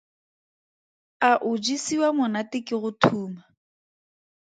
A 1.29 1.31
o 1.49 1.51
jesiwa 1.65 2.09
monate 2.17 2.57
ke 2.67 2.75
go 2.81 2.89
thuma? 3.01 3.41